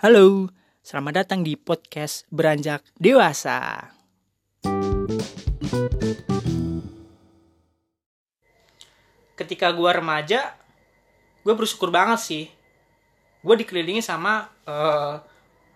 Halo, 0.00 0.48
selamat 0.80 1.12
datang 1.12 1.44
di 1.44 1.60
podcast 1.60 2.24
Beranjak 2.32 2.80
Dewasa. 2.96 3.92
Ketika 9.36 9.68
gua 9.76 10.00
remaja, 10.00 10.56
gue 11.44 11.52
bersyukur 11.52 11.92
banget 11.92 12.16
sih. 12.16 12.44
Gue 13.44 13.60
dikelilingi 13.60 14.00
sama 14.00 14.48
eh, 14.64 15.20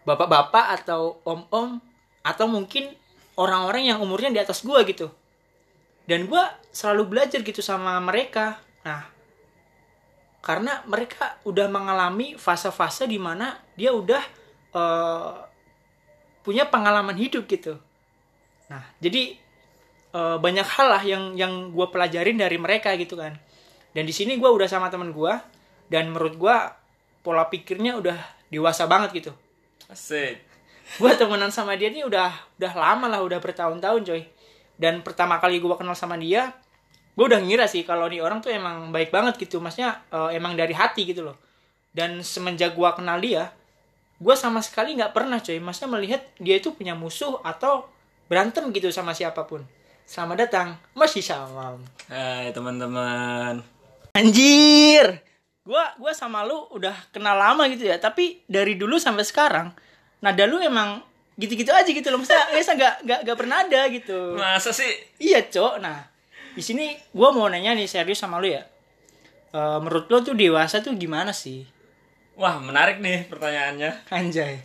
bapak-bapak 0.09 0.81
atau 0.81 1.21
om-om 1.29 1.77
atau 2.25 2.49
mungkin 2.49 2.97
orang-orang 3.37 3.93
yang 3.93 4.01
umurnya 4.01 4.33
di 4.33 4.41
atas 4.41 4.65
gua 4.65 4.89
gitu. 4.89 5.13
Dan 6.09 6.33
gua 6.33 6.49
selalu 6.73 7.13
belajar 7.13 7.45
gitu 7.45 7.61
sama 7.61 8.01
mereka. 8.01 8.57
Nah, 8.89 9.05
karena 10.45 10.85
mereka 10.85 11.41
udah 11.49 11.73
mengalami 11.73 12.37
fase-fase 12.37 13.09
di 13.09 13.17
mana 13.17 13.57
dia 13.73 13.97
udah 13.97 14.23
eh, 14.77 15.35
punya 16.45 16.69
pengalaman 16.69 17.17
hidup 17.17 17.49
gitu. 17.49 17.81
Nah, 18.69 18.85
jadi 19.01 19.41
eh, 20.13 20.37
banyak 20.37 20.69
hal 20.69 20.89
lah 20.93 21.03
yang 21.03 21.33
yang 21.33 21.73
gue 21.73 21.87
pelajarin 21.89 22.37
dari 22.37 22.61
mereka 22.61 22.93
gitu 23.01 23.17
kan. 23.17 23.33
Dan 23.97 24.05
di 24.05 24.13
sini 24.13 24.37
gue 24.37 24.51
udah 24.51 24.69
sama 24.69 24.93
teman 24.93 25.17
gue 25.17 25.33
dan 25.89 26.13
menurut 26.13 26.37
gue 26.37 26.57
pola 27.25 27.49
pikirnya 27.49 27.97
udah 27.97 28.19
dewasa 28.53 28.85
banget 28.85 29.25
gitu. 29.25 29.33
Asik. 29.89 30.45
Gue 31.01 31.13
temenan 31.17 31.49
sama 31.49 31.73
dia 31.81 31.89
nih 31.89 32.05
udah 32.05 32.29
udah 32.61 32.73
lama 32.77 33.09
lah, 33.09 33.25
udah 33.25 33.41
bertahun-tahun 33.41 34.05
coy. 34.05 34.23
Dan 34.77 35.01
pertama 35.01 35.41
kali 35.41 35.57
gue 35.63 35.75
kenal 35.81 35.97
sama 35.97 36.21
dia, 36.21 36.53
gue 37.15 37.25
udah 37.25 37.41
ngira 37.41 37.71
sih 37.71 37.87
kalau 37.87 38.11
nih 38.11 38.19
orang 38.19 38.43
tuh 38.43 38.51
emang 38.51 38.91
baik 38.91 39.15
banget 39.15 39.39
gitu, 39.39 39.63
maksudnya 39.63 40.03
eh, 40.11 40.35
emang 40.35 40.59
dari 40.59 40.75
hati 40.75 41.07
gitu 41.07 41.31
loh. 41.31 41.39
Dan 41.95 42.27
semenjak 42.27 42.75
gue 42.75 42.91
kenal 42.99 43.23
dia, 43.23 43.55
gue 44.19 44.35
sama 44.35 44.59
sekali 44.59 44.99
nggak 44.99 45.15
pernah 45.15 45.39
coy, 45.39 45.63
maksudnya 45.63 45.91
melihat 45.95 46.23
dia 46.43 46.59
itu 46.59 46.75
punya 46.75 46.99
musuh 46.99 47.39
atau 47.47 47.87
berantem 48.27 48.67
gitu 48.75 48.91
sama 48.91 49.15
siapa 49.15 49.47
pun. 49.47 49.63
Selamat 50.05 50.37
datang, 50.45 50.69
Mas 50.93 51.17
Hisamam. 51.17 51.81
Hai 52.13 52.53
teman-teman. 52.53 53.65
Anjir, 54.13 55.23
gua 55.65 55.97
gua 55.97 56.13
sama 56.13 56.45
lu 56.45 56.69
udah 56.77 56.93
kenal 57.09 57.35
lama 57.35 57.65
gitu 57.73 57.89
ya, 57.89 57.97
tapi 57.97 58.45
dari 58.45 58.77
dulu 58.77 59.01
sampai 59.01 59.25
sekarang 59.25 59.73
nada 60.21 60.45
lu 60.45 60.61
emang 60.61 61.01
gitu-gitu 61.41 61.73
aja 61.73 61.89
gitu 61.89 62.05
loh, 62.13 62.21
maksudnya 62.21 62.47
biasa 62.55 62.71
nggak 62.77 62.95
nggak 63.25 63.39
pernah 63.39 63.57
ada 63.65 63.81
gitu. 63.89 64.37
Masa 64.37 64.71
sih? 64.77 64.93
Iya 65.19 65.47
cok, 65.49 65.81
nah 65.81 66.14
di 66.55 66.63
sini 66.63 66.95
gua 67.11 67.35
mau 67.35 67.51
nanya 67.51 67.75
nih 67.75 67.87
serius 67.87 68.19
sama 68.19 68.39
lu 68.39 68.49
ya. 68.49 68.63
Eh, 69.51 69.79
menurut 69.79 70.07
lu 70.07 70.19
tuh 70.23 70.35
dewasa 70.35 70.81
tuh 70.81 70.95
gimana 70.95 71.31
sih? 71.31 71.67
Wah 72.35 72.59
menarik 72.59 72.99
nih 72.99 73.27
pertanyaannya. 73.31 74.11
Anjay. 74.11 74.59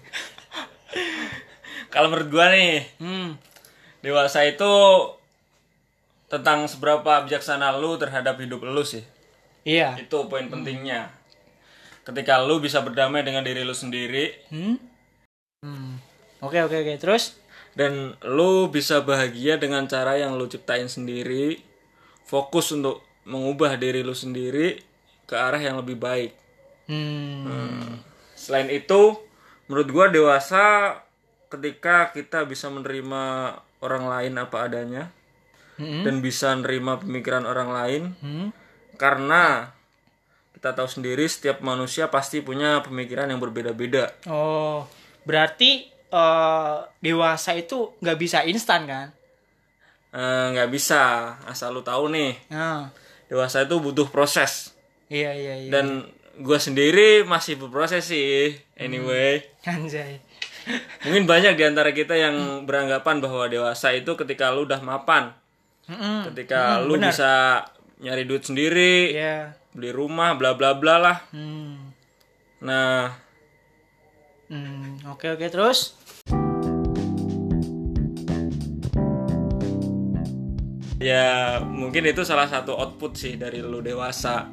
Kalau 1.89 2.09
menurut 2.09 2.29
gua 2.29 2.53
nih, 2.53 2.85
Hmm. 2.97 3.37
dewasa 4.01 4.45
itu 4.45 4.69
tentang 6.29 6.69
seberapa 6.69 7.25
bijaksana 7.25 7.73
lu 7.77 7.97
terhadap 7.97 8.37
hidup 8.37 8.61
lu 8.61 8.85
sih. 8.85 9.01
Iya. 9.65 9.97
Itu 9.97 10.29
poin 10.29 10.45
pentingnya. 10.47 11.09
Ketika 12.05 12.41
lu 12.41 12.57
bisa 12.57 12.81
berdamai 12.81 13.21
dengan 13.21 13.45
diri 13.45 13.61
lu 13.61 13.73
sendiri 13.73 14.33
Hmm. 14.49 14.77
Hmm. 15.61 15.97
Oke 16.41 16.61
oke 16.61 16.77
oke. 16.79 16.95
Terus? 16.97 17.37
dan 17.77 18.17
lu 18.25 18.67
bisa 18.67 18.99
bahagia 19.05 19.55
dengan 19.55 19.85
cara 19.85 20.17
yang 20.17 20.35
lu 20.35 20.49
ciptain 20.49 20.89
sendiri, 20.89 21.61
fokus 22.29 22.69
untuk 22.69 23.01
mengubah 23.25 23.73
diri 23.75 24.05
lu 24.05 24.13
sendiri 24.13 24.77
ke 25.25 25.33
arah 25.33 25.57
yang 25.57 25.81
lebih 25.81 25.97
baik. 25.97 26.31
Hmm. 26.85 27.97
Selain 28.37 28.69
itu, 28.69 29.17
menurut 29.65 29.89
gua 29.89 30.05
dewasa 30.09 30.93
ketika 31.49 32.13
kita 32.13 32.45
bisa 32.45 32.69
menerima 32.69 33.57
orang 33.81 34.05
lain 34.05 34.33
apa 34.37 34.69
adanya 34.69 35.09
Hmm. 35.79 36.03
dan 36.03 36.19
bisa 36.19 36.51
menerima 36.53 37.01
pemikiran 37.01 37.47
orang 37.47 37.69
lain 37.71 38.01
Hmm. 38.19 38.47
karena 38.99 39.71
kita 40.51 40.75
tahu 40.75 40.91
sendiri 40.91 41.23
setiap 41.23 41.63
manusia 41.63 42.11
pasti 42.11 42.43
punya 42.43 42.83
pemikiran 42.83 43.31
yang 43.31 43.39
berbeda-beda. 43.39 44.11
Oh, 44.27 44.83
berarti 45.23 45.87
eh, 46.09 46.77
dewasa 46.99 47.53
itu 47.53 47.93
nggak 48.01 48.17
bisa 48.17 48.41
instan 48.43 48.89
kan? 48.89 49.07
Eh, 50.09 50.17
nggak 50.49 50.69
bisa 50.69 51.01
asal 51.45 51.69
lu 51.69 51.81
tahu 51.81 52.09
nih 52.09 52.33
Nah, 52.49 52.89
dewasa 53.25 53.61
itu 53.61 53.77
butuh 53.77 54.09
proses 54.09 54.73
iya 55.05 55.29
iya 55.31 55.53
iya. 55.55 55.69
dan 55.69 56.01
gua 56.39 56.57
sendiri 56.57 57.21
masih 57.23 57.55
berproses 57.55 58.05
sih 58.05 58.57
anyway. 58.73 59.43
Anjay. 59.61 60.17
Mungkin 61.05 61.25
banyak 61.25 61.53
di 61.53 61.63
antara 61.63 61.91
kita 61.91 62.13
yang 62.13 62.35
beranggapan 62.63 63.19
bahwa 63.19 63.45
dewasa 63.45 63.91
itu 63.91 64.15
ketika 64.15 64.49
lu 64.49 64.63
udah 64.63 64.81
mapan, 64.81 65.29
Mm-mm. 65.85 66.29
ketika 66.31 66.79
Mm, 66.79 66.85
lu 66.85 66.93
benar. 66.95 67.09
bisa 67.09 67.31
nyari 67.99 68.23
duit 68.23 68.43
sendiri, 68.43 69.13
Iya. 69.13 69.53
beli 69.73 69.91
rumah, 69.91 70.33
bla 70.33 70.53
bla 70.53 70.73
bla 70.73 70.95
lah. 70.97 71.17
Hmm. 71.29 71.93
Nah, 72.61 73.13
Hmm, 74.49 74.97
Oke 75.05 75.29
oke 75.29 75.45
terus. 75.45 75.93
Ya 80.99 81.57
mungkin 81.63 82.03
itu 82.11 82.27
salah 82.27 82.45
satu 82.45 82.75
output 82.75 83.15
sih 83.15 83.33
dari 83.39 83.63
lu 83.63 83.79
dewasa. 83.79 84.51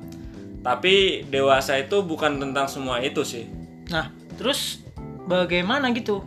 Tapi 0.63 1.27
dewasa 1.31 1.79
itu 1.79 2.03
bukan 2.03 2.43
tentang 2.43 2.67
semua 2.67 2.99
itu 2.99 3.23
sih. 3.23 3.47
Nah, 3.91 4.11
terus 4.35 4.83
bagaimana 5.31 5.95
gitu? 5.95 6.27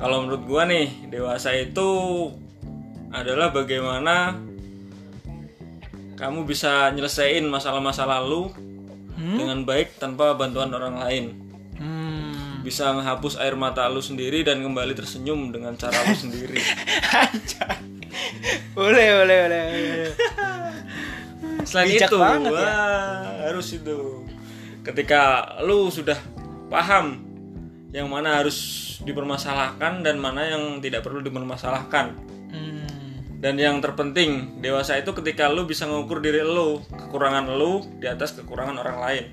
Kalau 0.00 0.24
menurut 0.24 0.42
gua 0.48 0.64
nih, 0.64 1.08
dewasa 1.12 1.52
itu 1.52 1.88
adalah 3.12 3.52
bagaimana 3.52 4.40
kamu 6.16 6.48
bisa 6.48 6.88
nyelesain 6.96 7.44
masalah-masalah 7.44 8.24
lu 8.24 8.48
dengan 9.14 9.62
baik 9.62 9.98
tanpa 10.00 10.34
bantuan 10.34 10.72
orang 10.74 10.96
lain. 10.98 11.24
Hmm. 11.78 12.64
Bisa 12.64 12.90
menghapus 12.96 13.36
air 13.38 13.54
mata 13.54 13.86
lu 13.92 14.00
sendiri 14.00 14.42
dan 14.42 14.64
kembali 14.64 14.96
tersenyum 14.96 15.52
dengan 15.52 15.76
cara 15.76 15.94
lu 16.08 16.16
sendiri. 16.24 16.58
Boleh 18.78 19.08
boleh 19.22 19.38
boleh. 19.46 19.62
boleh. 19.70 20.12
Selain 21.64 21.88
Bijak 21.88 22.10
itu, 22.12 22.18
banget 22.20 22.52
ya. 22.52 22.60
wah, 22.60 23.24
harus 23.48 23.68
itu. 23.72 23.98
Ketika 24.84 25.22
lu 25.64 25.88
sudah 25.88 26.18
paham 26.68 27.24
yang 27.94 28.10
mana 28.10 28.42
harus 28.42 28.82
dipermasalahkan 29.06 30.02
dan 30.02 30.18
mana 30.20 30.44
yang 30.44 30.82
tidak 30.82 31.06
perlu 31.06 31.22
dipermasalahkan. 31.24 32.14
Hmm. 32.52 32.84
Dan 33.38 33.60
yang 33.60 33.76
terpenting, 33.84 34.60
dewasa 34.64 34.96
itu 34.96 35.12
ketika 35.12 35.52
lu 35.52 35.68
bisa 35.68 35.84
mengukur 35.84 36.18
diri 36.24 36.40
lu, 36.40 36.80
kekurangan 36.88 37.44
lu 37.54 37.84
di 38.00 38.08
atas 38.08 38.32
kekurangan 38.36 38.80
orang 38.80 38.98
lain. 39.00 39.24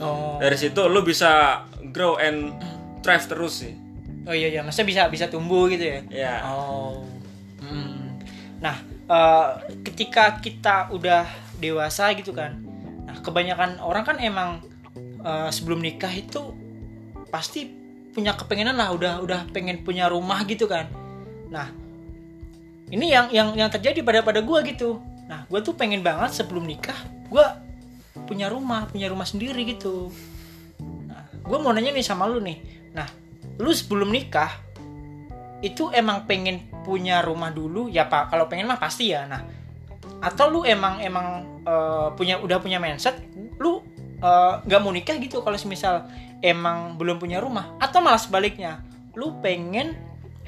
Oh. 0.00 0.40
Dari 0.40 0.56
situ 0.56 0.88
lu 0.88 1.04
bisa 1.04 1.62
grow 1.92 2.16
and 2.16 2.56
thrive 3.04 3.24
terus 3.28 3.64
sih. 3.64 3.74
Oh 4.28 4.36
iya 4.36 4.52
iya, 4.52 4.60
maksudnya 4.60 4.88
bisa 4.88 5.02
bisa 5.08 5.24
tumbuh 5.32 5.68
gitu 5.72 5.84
ya? 5.84 5.98
Ya. 6.08 6.34
Oh. 6.48 7.04
Hmm. 7.60 7.97
Nah, 8.58 8.76
eh, 8.86 9.48
ketika 9.86 10.38
kita 10.42 10.90
udah 10.90 11.26
dewasa 11.58 12.10
gitu 12.14 12.34
kan. 12.34 12.58
Nah, 13.06 13.16
kebanyakan 13.22 13.82
orang 13.82 14.04
kan 14.06 14.16
emang 14.18 14.62
eh, 15.22 15.50
sebelum 15.50 15.82
nikah 15.82 16.10
itu 16.10 16.54
pasti 17.28 17.68
punya 18.14 18.34
kepengenan 18.34 18.74
lah 18.74 18.90
udah 18.90 19.22
udah 19.22 19.40
pengen 19.54 19.86
punya 19.86 20.10
rumah 20.10 20.42
gitu 20.42 20.66
kan. 20.66 20.90
Nah, 21.52 21.70
ini 22.90 23.12
yang 23.12 23.30
yang 23.30 23.54
yang 23.54 23.70
terjadi 23.70 24.02
pada 24.02 24.20
pada 24.26 24.40
gua 24.42 24.64
gitu. 24.66 24.98
Nah, 25.28 25.44
gua 25.46 25.60
tuh 25.62 25.76
pengen 25.76 26.02
banget 26.02 26.34
sebelum 26.34 26.64
nikah 26.66 26.96
gua 27.28 27.60
punya 28.26 28.50
rumah, 28.50 28.88
punya 28.88 29.06
rumah 29.12 29.28
sendiri 29.28 29.62
gitu. 29.68 30.10
Nah, 31.06 31.30
gua 31.44 31.62
mau 31.62 31.70
nanya 31.70 31.94
nih 31.94 32.02
sama 32.02 32.26
lu 32.26 32.40
nih. 32.42 32.58
Nah, 32.96 33.06
lu 33.60 33.70
sebelum 33.70 34.10
nikah 34.10 34.50
itu 35.62 35.90
emang 35.94 36.26
pengen 36.26 36.62
punya 36.88 37.20
rumah 37.20 37.52
dulu 37.52 37.92
ya 37.92 38.08
pak 38.08 38.32
kalau 38.32 38.48
pengen 38.48 38.64
mah 38.64 38.80
pasti 38.80 39.12
ya. 39.12 39.28
Nah 39.28 39.44
atau 40.24 40.48
lu 40.48 40.64
emang 40.64 41.04
emang 41.04 41.60
eh, 41.68 42.08
punya 42.16 42.40
udah 42.40 42.56
punya 42.64 42.80
mindset 42.80 43.20
lu 43.60 43.84
eh, 44.24 44.52
nggak 44.64 44.80
mau 44.80 44.88
nikah 44.88 45.20
gitu 45.20 45.44
kalau 45.44 45.60
semisal 45.60 46.08
emang 46.40 46.96
belum 46.96 47.20
punya 47.20 47.44
rumah. 47.44 47.76
Atau 47.76 48.00
malah 48.00 48.16
sebaliknya 48.16 48.80
lu 49.12 49.36
pengen 49.44 49.92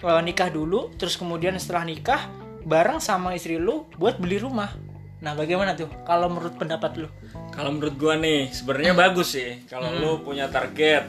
eh, 0.00 0.20
nikah 0.24 0.48
dulu 0.48 0.88
terus 0.96 1.20
kemudian 1.20 1.60
setelah 1.60 1.84
nikah 1.84 2.24
bareng 2.64 3.04
sama 3.04 3.36
istri 3.36 3.60
lu 3.60 3.84
buat 4.00 4.16
beli 4.16 4.40
rumah. 4.40 4.72
Nah 5.20 5.36
bagaimana 5.36 5.76
tuh 5.76 5.92
kalau 6.08 6.32
menurut 6.32 6.56
pendapat 6.56 6.96
lu? 6.96 7.08
Kalau 7.52 7.76
menurut 7.76 8.00
gua 8.00 8.16
nih, 8.16 8.48
sebenarnya 8.48 8.96
bagus 8.96 9.36
sih 9.36 9.68
kalau 9.68 9.92
lu 10.00 10.24
punya 10.24 10.48
target, 10.48 11.04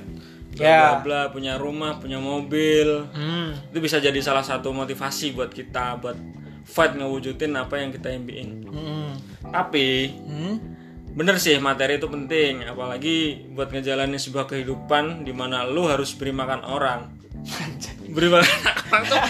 bla 0.62 0.70
Hmm. 0.70 0.70
Ya. 0.70 0.82
bla 0.94 1.02
bla, 1.02 1.22
punya 1.28 1.54
rumah, 1.56 1.98
punya 1.98 2.18
mobil, 2.18 3.10
hmm 3.10 3.70
itu 3.70 3.80
bisa 3.80 3.98
jadi 3.98 4.16
salah 4.20 4.42
satu 4.42 4.70
motivasi 4.70 5.32
buat 5.32 5.50
kita 5.50 5.98
buat 5.98 6.16
fight 6.64 6.94
ngewujudin 6.94 7.52
apa 7.54 7.76
yang 7.76 7.90
kita 7.90 8.10
impiin. 8.10 8.64
hmm 8.64 9.10
Tapi 9.48 9.88
hmm 10.22 10.56
bener 11.12 11.36
sih 11.36 11.58
materi 11.58 11.98
itu 11.98 12.08
penting 12.08 12.64
apalagi 12.64 13.44
buat 13.50 13.68
ngejalanin 13.68 14.16
sebuah 14.16 14.48
kehidupan 14.48 15.26
di 15.26 15.36
mana 15.36 15.66
lu 15.66 15.84
harus 15.84 16.16
beri 16.16 16.32
makan 16.32 16.64
orang 16.64 17.12
beri 18.16 18.32
makan 18.32 18.48
orang 18.88 19.04
tuh 19.06 19.20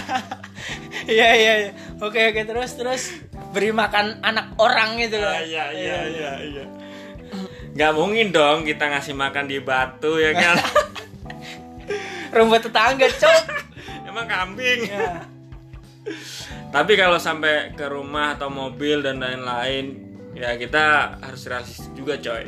Iya 1.10 1.28
iya 1.34 1.52
iya. 1.58 1.70
Oke 1.98 2.22
oke 2.22 2.46
terus 2.46 2.70
terus 2.72 3.10
beri 3.50 3.74
makan 3.74 4.22
anak 4.22 4.54
orang 4.56 4.94
gitu 4.96 5.18
loh. 5.18 5.26
Ah, 5.28 5.42
iya 5.42 5.64
iya 5.74 5.98
iya 6.06 6.32
iya 6.44 6.64
nggak 7.72 7.92
mungkin 7.92 8.30
dong 8.30 8.62
kita 8.62 8.84
ngasih 8.86 9.16
makan 9.16 9.48
di 9.48 9.58
batu 9.58 10.20
ya 10.20 10.30
kan 10.30 10.60
Rumput 12.32 12.60
tetangga, 12.62 13.06
cok. 13.06 13.42
emang 14.08 14.26
kambing 14.26 14.80
ya. 14.84 15.24
tapi 16.68 16.96
kalau 16.96 17.16
sampai 17.16 17.72
ke 17.72 17.86
rumah 17.86 18.34
atau 18.34 18.48
mobil 18.48 19.00
dan 19.00 19.16
lain-lain 19.16 20.02
ya 20.32 20.52
kita 20.54 21.16
harus 21.18 21.46
realistis 21.46 21.88
juga 21.92 22.16
coy 22.18 22.44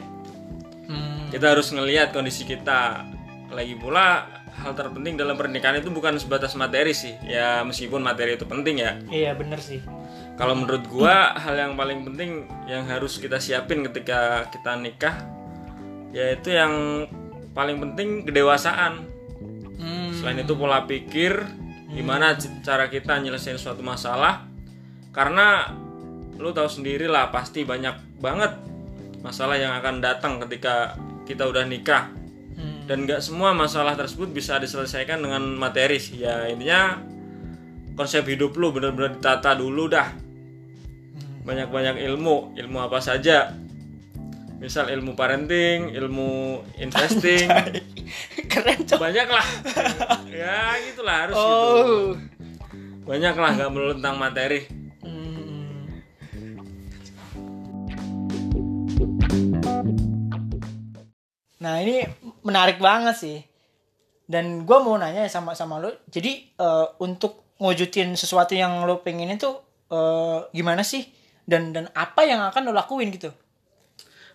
Hmm. 0.84 1.32
kita 1.32 1.56
harus 1.56 1.72
ngelihat 1.72 2.12
kondisi 2.12 2.44
kita 2.44 3.08
lagi 3.48 3.72
pula 3.75 4.28
hal 4.52 4.75
terpenting 4.75 5.16
dalam 5.16 5.32
pernikahan 5.32 5.78
itu 5.78 5.88
bukan 5.88 6.19
sebatas 6.19 6.52
materi 6.52 6.92
sih 6.92 7.16
ya 7.22 7.64
meskipun 7.64 8.04
materi 8.04 8.37
itu 8.37 8.44
penting 8.44 8.76
ya 8.78 8.92
Iya 9.08 9.32
bener 9.32 9.56
sih. 9.56 9.80
kalau 10.34 10.52
menurut 10.52 10.84
gua 10.84 11.32
hal 11.34 11.56
yang 11.56 11.72
paling 11.72 12.04
penting 12.04 12.44
yang 12.66 12.84
harus 12.84 13.16
kita 13.16 13.40
siapin 13.40 13.80
ketika 13.82 14.44
kita 14.50 14.76
nikah 14.76 15.16
yaitu 16.10 16.52
yang 16.52 17.06
paling 17.50 17.80
penting 17.80 18.22
kedewasaan. 18.22 19.08
Selain 20.25 20.41
itu 20.41 20.56
pola 20.56 20.88
pikir 20.88 21.37
gimana 21.93 22.32
cara 22.65 22.88
kita 22.88 23.21
nyelesain 23.21 23.61
suatu 23.61 23.85
masalah. 23.85 24.49
Karena 25.12 25.69
lu 26.41 26.49
tahu 26.49 26.65
sendiri 26.65 27.05
lah 27.05 27.29
pasti 27.29 27.69
banyak 27.69 28.25
banget 28.25 28.56
masalah 29.21 29.61
yang 29.61 29.76
akan 29.76 30.00
datang 30.00 30.41
ketika 30.49 30.97
kita 31.29 31.44
udah 31.44 31.69
nikah. 31.69 32.09
Hmm. 32.55 32.87
dan 32.87 33.03
nggak 33.03 33.19
semua 33.19 33.50
masalah 33.50 33.99
tersebut 33.99 34.31
bisa 34.31 34.56
diselesaikan 34.62 35.19
dengan 35.19 35.43
materi 35.59 35.99
sih. 35.99 36.23
ya 36.23 36.47
intinya 36.47 37.03
konsep 37.99 38.23
hidup 38.31 38.55
lu 38.56 38.73
bener-bener 38.73 39.21
ditata 39.21 39.53
dulu 39.53 39.93
dah. 39.93 40.09
Banyak-banyak 41.44 42.00
ilmu. 42.00 42.56
Ilmu 42.56 42.79
apa 42.81 43.05
saja? 43.05 43.53
Misal 44.56 44.88
ilmu 44.88 45.12
parenting 45.12 45.93
ilmu 45.93 46.65
investing 46.88 47.44
Keren 48.50 48.78
cok. 48.82 48.99
banyak 48.99 49.28
lah 49.28 49.46
ya 50.34 50.58
gitulah 50.82 51.16
harus 51.25 51.34
gitu 51.34 51.49
Oh. 51.55 52.12
banyak 53.05 53.34
lah 53.34 53.50
nggak 53.52 53.70
melulu 53.70 53.93
tentang 53.94 54.16
materi 54.16 54.61
Hmm. 55.00 55.88
Nah 61.56 61.75
ini 61.81 62.05
menarik 62.43 62.76
banget 62.78 63.16
sih. 63.16 63.38
Dan 64.25 64.64
gue 64.64 64.78
mau 64.81 64.96
nanya 64.96 65.28
sama 65.28 65.52
sama 65.52 65.78
lo. 65.78 65.93
Jadi 66.08 66.32
eh, 66.50 66.87
untuk 66.99 67.56
ngewujudin 67.56 68.12
sesuatu 68.14 68.52
yang 68.52 68.84
lo 68.84 69.00
pengen 69.00 69.32
itu 69.32 69.50
eh, 69.90 70.38
gimana 70.50 70.81
sih? 70.82 71.05
Dan 71.44 71.72
dan 71.72 71.93
apa 71.93 72.25
yang 72.25 72.40
akan 72.43 72.62
lo 72.64 72.75
lakuin 72.75 73.11
gitu? 73.11 73.31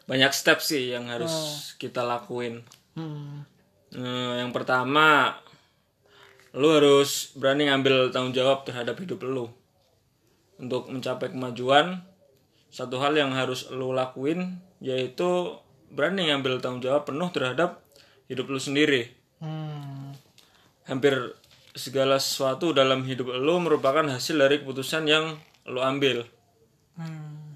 banyak 0.10 0.34
step 0.34 0.58
sih 0.58 0.90
yang 0.90 1.06
harus 1.06 1.30
kita 1.78 2.02
lakuin 2.02 2.66
Hmm. 2.98 3.46
Eh, 3.90 4.34
yang 4.38 4.54
pertama 4.54 5.34
lu 6.54 6.70
harus 6.70 7.34
berani 7.38 7.70
ngambil 7.70 8.14
tanggung 8.14 8.34
jawab 8.34 8.66
terhadap 8.66 8.98
hidup 9.02 9.22
lu 9.26 9.50
untuk 10.62 10.90
mencapai 10.90 11.34
kemajuan 11.34 12.06
satu 12.70 13.02
hal 13.02 13.18
yang 13.18 13.34
harus 13.34 13.70
lu 13.74 13.94
lakuin 13.94 14.62
yaitu 14.78 15.58
berani 15.90 16.30
ngambil 16.30 16.62
tanggung 16.62 16.86
jawab 16.86 17.06
penuh 17.10 17.30
terhadap 17.34 17.82
hidup 18.30 18.50
lu 18.50 18.62
sendiri 18.62 19.14
Hmm. 19.40 20.12
hampir 20.84 21.16
segala 21.72 22.20
sesuatu 22.20 22.76
dalam 22.76 23.08
hidup 23.08 23.32
lu 23.40 23.56
merupakan 23.64 24.04
hasil 24.04 24.36
dari 24.36 24.60
keputusan 24.60 25.08
yang 25.08 25.40
lu 25.64 25.80
ambil 25.80 26.28
Hmm. 27.00 27.56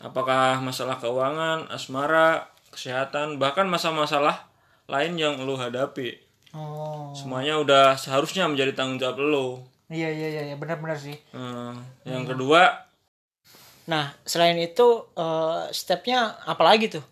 apakah 0.00 0.62
masalah 0.64 0.96
keuangan, 0.96 1.68
asmara, 1.68 2.48
kesehatan, 2.72 3.36
bahkan 3.36 3.68
masalah-masalah 3.68 4.48
lain 4.88 5.14
yang 5.14 5.36
lu 5.44 5.54
hadapi. 5.54 6.16
Oh. 6.56 7.12
Semuanya 7.12 7.60
udah 7.60 7.94
seharusnya 7.94 8.48
menjadi 8.48 8.72
tanggung 8.72 8.96
jawab 8.96 9.20
lu. 9.20 9.60
Iya 9.88 10.08
iya 10.08 10.28
iya 10.28 10.42
iya, 10.48 10.56
benar-benar 10.56 10.96
sih. 10.96 11.16
Hmm, 11.30 11.76
yang 12.04 12.24
kedua, 12.24 12.88
Nah 13.84 14.12
selain 14.20 14.56
itu 14.56 14.84
eh, 15.14 15.62
stepnya 15.72 16.36
apa 16.44 16.60
lagi 16.60 16.88
tuh? 16.90 17.04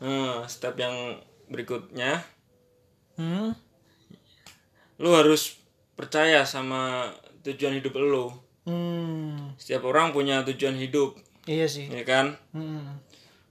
hmm, 0.00 0.44
step 0.44 0.74
yang 0.76 1.16
berikutnya, 1.46 2.20
Hmm. 3.14 3.54
lu 4.98 5.10
harus 5.14 5.56
percaya 5.94 6.42
sama 6.42 7.08
tujuan 7.40 7.78
hidup 7.78 7.94
lu. 7.94 8.32
Hmm. 8.66 9.54
Setiap 9.56 9.86
orang 9.86 10.10
punya 10.10 10.42
tujuan 10.44 10.74
hidup, 10.74 11.16
Iya 11.46 11.64
sih. 11.70 11.86
ya 11.86 12.02
kan? 12.02 12.34
Hmm. 12.52 12.98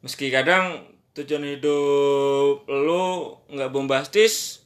Meski 0.02 0.30
kadang 0.30 0.91
tujuan 1.14 1.44
hidup 1.46 2.64
lu 2.66 3.06
nggak 3.48 3.70
bombastis, 3.70 4.64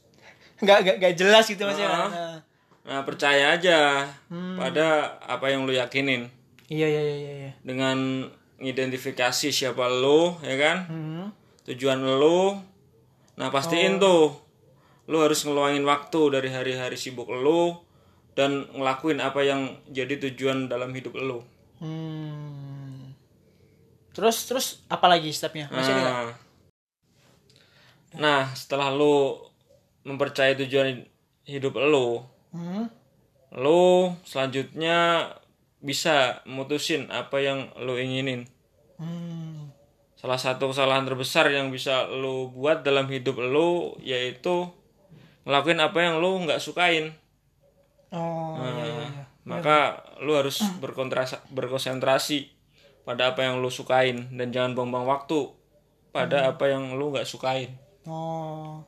Nggak, 0.56 0.78
nggak, 0.82 0.96
nggak 0.98 1.14
jelas 1.14 1.44
gitu 1.46 1.62
maksudnya. 1.62 1.90
Ah. 1.90 2.08
Nah. 2.08 2.38
nah 2.86 3.00
percaya 3.02 3.52
aja 3.52 4.06
pada 4.54 5.18
apa 5.20 5.50
yang 5.50 5.66
lu 5.66 5.72
yakinin. 5.72 6.30
Iya 6.66 6.86
iya 6.86 7.02
iya 7.02 7.16
iya. 7.36 7.50
dengan 7.62 8.26
identifikasi 8.58 9.52
siapa 9.52 9.86
lo 9.86 10.40
ya 10.40 10.56
kan 10.56 10.76
Hmm. 10.86 11.26
tujuan 11.62 12.00
lo 12.00 12.58
nah 13.36 13.52
pastiin 13.52 14.00
tuh 14.00 14.34
lo 15.06 15.16
harus 15.20 15.44
ngeluangin 15.44 15.84
waktu 15.84 16.20
dari 16.32 16.48
hari-hari 16.48 16.96
sibuk 16.96 17.28
lo 17.28 17.86
dan 18.34 18.66
ngelakuin 18.72 19.20
apa 19.20 19.44
yang 19.44 19.78
jadi 19.86 20.18
tujuan 20.18 20.66
dalam 20.66 20.90
hidup 20.90 21.14
lo 21.14 21.46
Hmm. 21.78 22.65
Terus 24.16 24.36
terus 24.42 24.66
apa 24.88 25.06
lagi 25.06 25.28
stepnya? 25.28 25.68
Masih 25.68 25.92
ada 25.92 26.00
nggak? 26.00 26.14
nah, 26.16 26.34
nah 28.16 28.42
setelah 28.50 28.88
lo 28.88 29.44
mempercayai 30.02 30.56
tujuan 30.56 31.04
hidup 31.44 31.76
lo 31.76 32.24
Hmm. 32.48 32.88
lo 33.52 34.16
selanjutnya 34.24 35.28
bisa 35.78 36.40
mutusin 36.44 37.12
apa 37.12 37.36
yang 37.38 37.68
lo 37.76 37.94
inginin 37.94 38.48
Hmm. 38.96 39.68
Salah 40.16 40.40
satu 40.40 40.72
kesalahan 40.72 41.04
terbesar 41.04 41.52
yang 41.52 41.68
bisa 41.68 42.08
lo 42.08 42.48
buat 42.48 42.80
dalam 42.80 43.04
hidup 43.06 43.36
lo 43.36 44.00
yaitu 44.00 44.72
ngelakuin 45.44 45.76
apa 45.78 45.98
yang 46.00 46.16
lo 46.16 46.40
nggak 46.40 46.56
sukain. 46.56 47.12
Oh 48.08 48.56
iya 48.56 48.72
iya 48.80 48.96
Nah, 48.96 49.06
iya. 49.06 49.24
Maka 49.44 49.78
lo 50.18 50.32
harus 50.34 50.64
berkontrasa- 50.80 51.44
berkonsentrasi 51.52 52.55
pada 53.06 53.30
apa 53.30 53.46
yang 53.46 53.62
lo 53.62 53.70
sukain 53.70 54.34
dan 54.34 54.50
jangan 54.50 54.74
buang-buang 54.74 55.06
waktu 55.06 55.46
pada 56.10 56.50
apa 56.50 56.66
yang 56.66 56.98
lo 56.98 57.14
nggak 57.14 57.28
sukain. 57.28 57.70
Oh. 58.02 58.82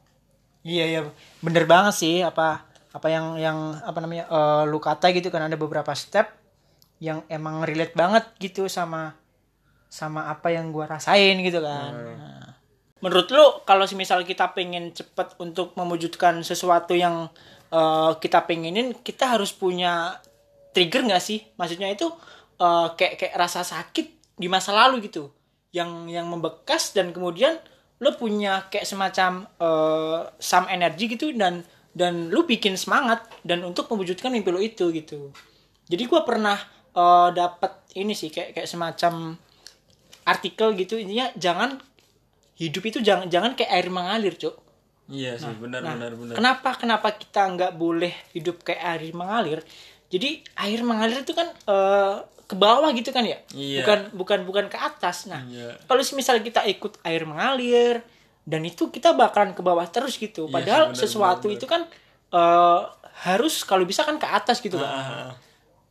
Iya 0.66 0.84
iya 0.90 1.00
bener 1.38 1.70
banget 1.70 1.94
sih 1.94 2.16
apa 2.26 2.66
apa 2.90 3.06
yang 3.06 3.38
yang 3.38 3.58
apa 3.78 3.98
namanya 4.02 4.26
eh, 4.26 4.62
lu 4.66 4.82
kata 4.82 5.14
gitu 5.14 5.30
kan 5.30 5.46
ada 5.46 5.54
beberapa 5.54 5.94
step 5.94 6.34
yang 6.98 7.22
emang 7.30 7.62
relate 7.62 7.94
banget 7.94 8.26
gitu 8.42 8.66
sama 8.66 9.14
sama 9.86 10.26
apa 10.28 10.50
yang 10.50 10.74
gua 10.74 10.90
rasain 10.90 11.38
gitu 11.40 11.62
kan. 11.62 11.92
Nah. 11.94 12.48
Menurut 12.98 13.30
lu 13.30 13.62
kalau 13.62 13.86
misal 13.94 14.26
kita 14.26 14.50
pengen 14.50 14.90
cepet 14.90 15.38
untuk 15.38 15.78
mewujudkan 15.78 16.42
sesuatu 16.42 16.98
yang 16.98 17.30
eh, 17.70 18.12
kita 18.18 18.50
pengenin, 18.50 18.98
kita 18.98 19.38
harus 19.38 19.54
punya 19.54 20.18
trigger 20.74 21.06
nggak 21.06 21.22
sih? 21.22 21.46
Maksudnya 21.54 21.94
itu 21.94 22.10
eh, 22.58 22.88
kayak 22.94 23.14
kayak 23.16 23.34
rasa 23.34 23.62
sakit 23.62 24.06
di 24.36 24.46
masa 24.46 24.70
lalu 24.70 25.06
gitu, 25.06 25.30
yang 25.70 26.06
yang 26.06 26.26
membekas 26.26 26.92
dan 26.92 27.10
kemudian 27.10 27.58
lu 27.98 28.14
punya 28.14 28.66
kayak 28.70 28.86
semacam 28.86 29.46
eh, 29.58 30.18
some 30.38 30.66
energi 30.68 31.10
gitu 31.10 31.34
dan 31.34 31.62
dan 31.94 32.30
lu 32.30 32.46
bikin 32.46 32.78
semangat 32.78 33.26
dan 33.42 33.64
untuk 33.64 33.90
mewujudkan 33.90 34.30
mimpi 34.30 34.50
lu 34.50 34.62
itu 34.62 34.90
gitu. 34.92 35.30
Jadi 35.88 36.02
gua 36.06 36.22
pernah 36.22 36.58
eh, 36.94 37.28
dapat 37.34 37.72
ini 37.94 38.14
sih 38.14 38.30
kayak 38.30 38.54
kayak 38.54 38.68
semacam 38.68 39.34
artikel 40.24 40.76
gitu 40.76 41.00
intinya 41.00 41.32
jangan 41.34 41.80
hidup 42.54 42.82
itu 42.84 42.98
jangan 43.00 43.26
jangan 43.32 43.56
kayak 43.56 43.70
air 43.72 43.88
mengalir 43.88 44.34
cuk 44.36 44.56
Iya 45.08 45.40
sih, 45.40 45.48
benar 45.56 45.80
Nah, 45.80 45.96
benar 45.96 46.12
benar. 46.20 46.34
kenapa 46.36 46.70
kenapa 46.76 47.08
kita 47.16 47.48
nggak 47.56 47.72
boleh 47.80 48.12
hidup 48.36 48.60
kayak 48.60 48.82
air 48.84 49.02
mengalir 49.16 49.64
jadi 50.08 50.40
air 50.56 50.80
mengalir 50.84 51.20
itu 51.20 51.36
kan 51.36 51.48
eh, 51.52 52.14
ke 52.48 52.56
bawah 52.56 52.88
gitu 52.96 53.12
kan 53.12 53.28
ya? 53.28 53.36
Iya. 53.52 53.84
bukan 53.84 53.98
bukan 54.16 54.38
bukan 54.48 54.66
ke 54.72 54.78
atas. 54.80 55.28
Nah 55.28 55.44
Iya. 55.44 55.76
kalau 55.84 56.00
misal 56.16 56.40
kita 56.40 56.64
ikut 56.64 56.96
air 57.04 57.28
mengalir 57.28 58.00
dan 58.48 58.64
itu 58.64 58.88
kita 58.88 59.12
bakalan 59.12 59.52
ke 59.52 59.60
bawah 59.60 59.84
terus 59.84 60.16
gitu. 60.16 60.48
Iya 60.48 60.54
padahal 60.56 60.84
benar, 60.90 60.96
sesuatu 60.96 61.46
benar, 61.52 61.56
itu 61.60 61.66
kan 61.68 61.82
eh, 62.32 62.80
harus 63.28 63.60
kalau 63.68 63.84
bisa 63.84 64.06
kan 64.08 64.16
ke 64.16 64.24
atas 64.24 64.64
gitu 64.64 64.80
kan 64.80 64.88
Ah, 64.88 65.30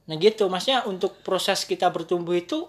Nah 0.08 0.16
gitu, 0.16 0.48
maksudnya 0.48 0.88
untuk 0.88 1.20
proses 1.20 1.68
kita 1.68 1.92
bertumbuh 1.92 2.32
itu 2.34 2.64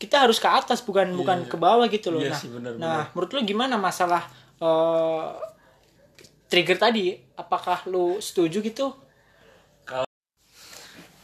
kita 0.00 0.24
harus 0.24 0.40
ke 0.40 0.48
atas 0.48 0.80
bukan 0.80 1.12
bukan 1.12 1.44
ke 1.44 1.56
bawah 1.60 1.84
gitu 1.86 2.08
loh. 2.10 2.20
Iya 2.24 2.32
nah 2.32 2.40
sih, 2.40 2.48
benar, 2.50 2.72
nah 2.80 3.00
menurut 3.12 3.30
lu 3.36 3.40
gimana 3.44 3.76
masalah 3.78 4.24
eh, 4.58 5.26
trigger 6.48 6.78
tadi? 6.80 7.14
Apakah 7.36 7.84
lu 7.86 8.18
setuju 8.18 8.64
gitu 8.64 9.05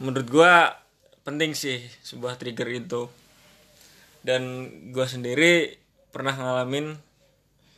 menurut 0.03 0.27
gua 0.27 0.75
penting 1.23 1.55
sih 1.55 1.79
sebuah 2.03 2.35
trigger 2.35 2.67
itu. 2.67 3.07
Dan 4.23 4.67
gua 4.91 5.07
sendiri 5.07 5.79
pernah 6.11 6.35
ngalamin 6.35 6.99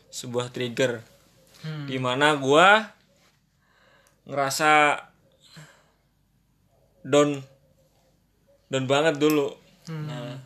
sebuah 0.09 0.49
trigger. 0.49 1.05
Di 1.85 1.97
mana 2.01 2.33
gua 2.37 2.93
ngerasa 4.25 5.01
down 7.05 7.41
down 8.73 8.85
banget 8.89 9.21
dulu. 9.21 9.53
Nah 9.89 10.41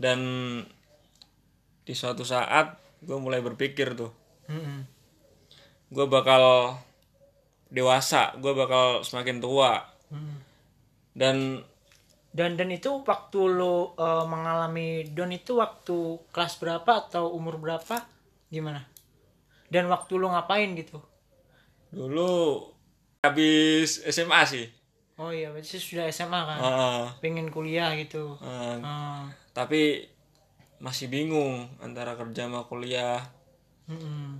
dan 0.00 0.20
di 1.84 1.92
suatu 1.92 2.24
saat 2.24 2.80
gue 3.04 3.18
mulai 3.20 3.44
berpikir 3.44 3.92
tuh 3.92 4.08
Mm-mm. 4.48 4.88
gue 5.92 6.06
bakal 6.08 6.74
dewasa 7.68 8.32
gue 8.40 8.52
bakal 8.56 9.04
semakin 9.04 9.44
tua. 9.44 9.84
Mm. 10.08 10.49
Dan 11.14 11.62
dan 12.30 12.54
dan 12.54 12.70
itu 12.70 13.02
waktu 13.02 13.40
lu 13.42 13.90
eh, 13.98 14.24
mengalami 14.26 15.02
down 15.10 15.34
itu 15.34 15.58
waktu 15.58 16.18
kelas 16.30 16.62
berapa 16.62 17.10
atau 17.10 17.34
umur 17.34 17.58
berapa 17.58 18.06
gimana 18.50 18.86
dan 19.70 19.86
waktu 19.90 20.14
lu 20.18 20.30
ngapain 20.30 20.70
gitu 20.78 21.02
dulu 21.90 22.70
habis 23.22 23.98
SMA 24.06 24.46
sih 24.46 24.66
oh 25.18 25.34
iya 25.34 25.50
berarti 25.50 25.76
sudah 25.76 26.06
SMA 26.08 26.40
kan 26.46 26.58
Heeh. 26.62 27.02
pengen 27.18 27.50
kuliah 27.50 27.90
gitu 27.98 28.38
Heeh. 28.38 28.78
Ah. 28.80 29.26
tapi 29.50 30.06
masih 30.80 31.10
bingung 31.12 31.66
antara 31.82 32.14
kerja 32.16 32.46
sama 32.48 32.64
kuliah 32.64 33.20
Mm-mm. 33.90 34.38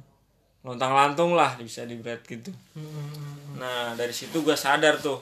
lontang 0.62 0.94
lantung 0.94 1.34
lah 1.34 1.58
bisa 1.58 1.82
diberat 1.84 2.22
gitu 2.24 2.54
Mm-mm. 2.78 3.58
nah 3.58 3.92
dari 3.98 4.14
situ 4.14 4.40
gue 4.40 4.54
sadar 4.54 4.96
tuh 5.02 5.18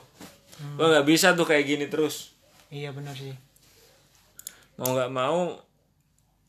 gue 0.58 0.86
nggak 0.86 1.06
bisa 1.06 1.34
tuh 1.38 1.46
kayak 1.46 1.64
gini 1.66 1.86
terus. 1.86 2.34
Iya 2.68 2.90
benar 2.90 3.14
sih. 3.14 3.34
Mau 4.78 4.94
nggak 4.94 5.12
mau 5.12 5.58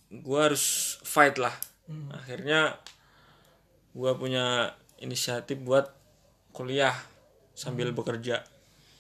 gue 0.10 0.40
harus 0.42 0.98
fight 1.06 1.38
lah. 1.38 1.54
Akhirnya 2.14 2.78
gue 3.94 4.12
punya 4.18 4.74
inisiatif 5.02 5.58
buat 5.62 5.90
kuliah 6.54 6.94
sambil 7.54 7.94
bekerja. 7.94 8.46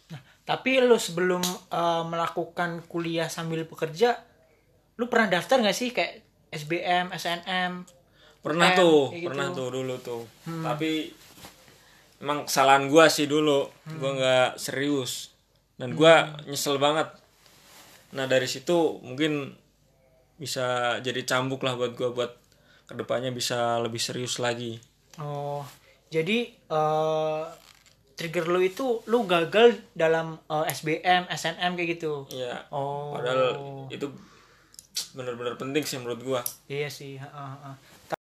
Nah, 0.09 0.21
tapi 0.45 0.81
lu 0.81 0.97
sebelum 0.97 1.41
eh, 1.69 2.03
melakukan 2.05 2.85
kuliah 2.85 3.29
sambil 3.29 3.65
bekerja, 3.65 4.17
lu 4.97 5.05
pernah 5.09 5.37
daftar 5.37 5.61
nggak 5.61 5.77
sih 5.77 5.89
kayak 5.93 6.25
SBM, 6.49 7.13
SNM? 7.13 7.99
pernah 8.39 8.71
UM, 8.71 8.79
tuh 8.79 8.99
kayak 9.11 9.19
gitu? 9.19 9.27
pernah 9.29 9.47
tuh 9.51 9.67
dulu 9.67 9.95
tuh. 9.99 10.23
Tapi 10.47 10.91
emang 12.19 12.45
kesalahan 12.45 12.91
gue 12.91 13.05
sih 13.07 13.25
dulu 13.25 13.67
gue 13.87 14.11
nggak 14.19 14.59
serius 14.59 15.31
dan 15.79 15.95
gue 15.95 16.13
nyesel 16.47 16.75
banget 16.79 17.07
nah 18.15 18.25
dari 18.27 18.47
situ 18.47 18.99
mungkin 19.03 19.55
bisa 20.39 20.97
jadi 21.03 21.23
cambuk 21.27 21.63
lah 21.63 21.75
buat 21.75 21.95
gue 21.95 22.09
buat 22.11 22.31
ke 22.89 22.93
depannya 22.97 23.29
bisa 23.31 23.77
lebih 23.79 24.01
serius 24.01 24.39
lagi 24.41 24.79
Oh, 25.19 25.67
jadi 26.07 26.47
eh, 26.47 27.41
trigger 28.15 28.45
lu 28.47 28.63
itu 28.63 29.03
lu 29.11 29.27
gagal 29.27 29.75
dalam 29.91 30.39
eh, 30.47 30.65
SBM, 30.71 31.27
SNM 31.27 31.71
kayak 31.75 31.89
gitu. 31.99 32.23
Iya. 32.31 32.71
Oh. 32.71 33.19
Padahal 33.19 33.43
itu 33.91 34.07
benar-benar 35.15 35.59
penting 35.59 35.83
sih 35.83 35.99
menurut 35.99 36.21
gua. 36.23 36.41
Iya 36.71 36.87
sih, 36.87 37.19
heeh, 37.19 37.51
heeh. 37.59 38.18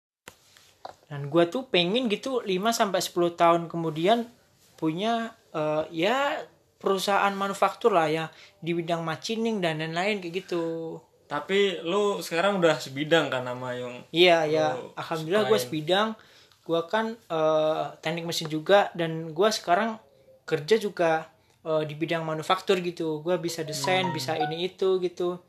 Dan 1.08 1.32
gua 1.32 1.48
tuh 1.48 1.68
pengen 1.72 2.12
gitu 2.12 2.44
5 2.44 2.52
sampai 2.76 3.00
10 3.00 3.40
tahun 3.40 3.62
kemudian 3.72 4.28
punya 4.76 5.34
eh, 5.56 5.84
ya 5.92 6.44
perusahaan 6.78 7.34
manufaktur 7.34 7.90
lah 7.90 8.08
ya 8.08 8.26
di 8.62 8.72
bidang 8.78 9.02
machining 9.02 9.58
dan 9.60 9.82
lain-lain 9.82 10.22
kayak 10.22 10.46
gitu. 10.46 10.98
Tapi 11.28 11.84
lu 11.84 12.24
sekarang 12.24 12.62
udah 12.62 12.80
sebidang 12.80 13.28
kan 13.28 13.44
sama 13.44 13.76
yang 13.76 14.00
Iya, 14.16 14.48
ya. 14.48 14.66
Alhamdulillah 14.96 15.52
gue 15.52 15.60
sebidang. 15.60 16.16
Gue 16.64 16.82
kan 16.88 17.18
eh, 17.18 17.86
teknik 18.00 18.30
mesin 18.30 18.48
juga 18.48 18.94
dan 18.96 19.36
gue 19.36 19.50
sekarang 19.52 20.00
kerja 20.48 20.80
juga 20.80 21.28
eh, 21.68 21.84
di 21.84 21.94
bidang 21.98 22.24
manufaktur 22.24 22.80
gitu. 22.80 23.20
Gue 23.26 23.36
bisa 23.42 23.66
desain, 23.68 24.08
bisa 24.16 24.40
ini 24.40 24.72
itu 24.72 25.02
gitu. 25.04 25.42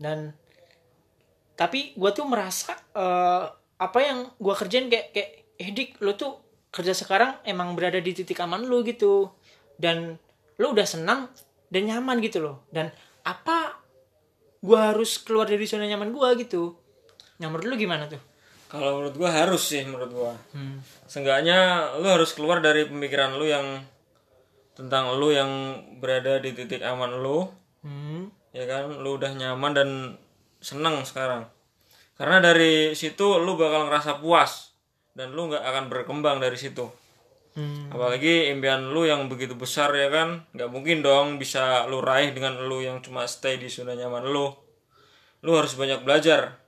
Dan 0.00 0.32
tapi 1.58 1.92
gue 1.92 2.10
tuh 2.16 2.24
merasa 2.24 2.72
eh, 2.96 3.44
apa 3.80 3.98
yang 4.04 4.28
gue 4.36 4.54
kerjain 4.54 4.92
kayak 4.92 5.16
kayak 5.16 5.30
eh 5.56 5.70
dik 5.72 6.04
lo 6.04 6.12
tuh 6.14 6.36
kerja 6.68 6.92
sekarang 6.92 7.40
emang 7.48 7.72
berada 7.72 7.98
di 7.98 8.12
titik 8.12 8.38
aman 8.44 8.68
lu 8.68 8.84
gitu 8.84 9.32
dan 9.80 10.20
lo 10.60 10.66
udah 10.76 10.84
senang 10.84 11.32
dan 11.72 11.88
nyaman 11.88 12.20
gitu 12.20 12.44
loh 12.44 12.68
dan 12.68 12.92
apa 13.24 13.80
gue 14.60 14.76
harus 14.78 15.16
keluar 15.24 15.48
dari 15.48 15.64
zona 15.64 15.88
nyaman 15.88 16.12
gue 16.12 16.28
gitu 16.44 16.76
yang 17.40 17.56
menurut 17.56 17.66
lu 17.72 17.76
gimana 17.80 18.04
tuh 18.04 18.20
kalau 18.70 19.02
menurut 19.02 19.18
gua 19.18 19.34
harus 19.34 19.66
sih 19.66 19.82
menurut 19.82 20.14
gua. 20.14 20.32
Hmm. 20.54 20.78
Seenggaknya 21.10 21.90
lu 21.98 22.06
harus 22.06 22.30
keluar 22.38 22.62
dari 22.62 22.86
pemikiran 22.86 23.34
lu 23.34 23.50
yang 23.50 23.82
tentang 24.78 25.18
lu 25.18 25.34
yang 25.34 25.50
berada 25.98 26.38
di 26.38 26.54
titik 26.54 26.78
aman 26.86 27.18
lu, 27.18 27.50
Hmm. 27.82 28.30
ya 28.54 28.70
kan? 28.70 28.94
Lu 29.02 29.18
udah 29.18 29.34
nyaman 29.34 29.72
dan 29.74 29.90
seneng 30.62 31.02
sekarang. 31.02 31.50
Karena 32.20 32.36
dari 32.36 32.92
situ 32.92 33.40
lu 33.40 33.56
bakal 33.56 33.88
ngerasa 33.88 34.20
puas 34.20 34.76
dan 35.16 35.32
lu 35.32 35.48
nggak 35.48 35.64
akan 35.64 35.84
berkembang 35.88 36.36
dari 36.36 36.60
situ. 36.60 36.84
Hmm. 37.56 37.88
Apalagi 37.88 38.52
impian 38.52 38.92
lu 38.92 39.08
yang 39.08 39.24
begitu 39.32 39.56
besar 39.56 39.88
ya 39.96 40.12
kan, 40.12 40.44
nggak 40.52 40.68
mungkin 40.68 41.00
dong 41.00 41.40
bisa 41.40 41.88
lu 41.88 42.04
raih 42.04 42.36
dengan 42.36 42.60
lu 42.68 42.84
yang 42.84 43.00
cuma 43.00 43.24
stay 43.24 43.56
di 43.56 43.72
zona 43.72 43.96
nyaman 43.96 44.28
lu. 44.28 44.52
Lu 45.40 45.56
harus 45.56 45.72
banyak 45.72 46.04
belajar, 46.04 46.60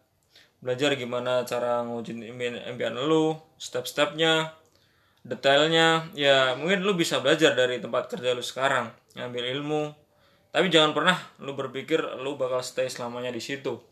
belajar 0.65 0.97
gimana 0.97 1.45
cara 1.45 1.85
ngewujudin 1.85 2.33
impian, 2.33 2.57
impian 2.73 2.97
lu, 2.97 3.37
step-stepnya, 3.61 4.57
detailnya. 5.21 6.09
Ya 6.17 6.57
mungkin 6.57 6.81
lu 6.81 6.97
bisa 6.97 7.21
belajar 7.21 7.53
dari 7.53 7.77
tempat 7.77 8.09
kerja 8.09 8.33
lu 8.33 8.41
sekarang, 8.41 8.89
ngambil 9.21 9.53
ilmu. 9.61 9.83
Tapi 10.49 10.73
jangan 10.73 10.97
pernah 10.97 11.21
lu 11.45 11.53
berpikir 11.53 12.01
lu 12.25 12.41
bakal 12.41 12.65
stay 12.65 12.89
selamanya 12.89 13.29
di 13.29 13.45
situ. 13.45 13.92